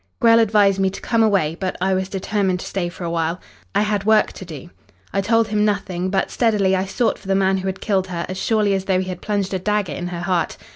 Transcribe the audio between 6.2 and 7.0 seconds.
steadily I